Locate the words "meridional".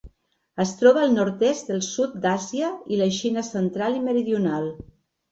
4.07-4.65